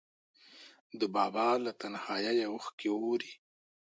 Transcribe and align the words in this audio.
د 0.99 1.01
بابا 1.15 1.49
له 1.65 1.71
تنهاییه 1.81 2.45
اوښکې 2.53 2.89
ووري 2.91 3.31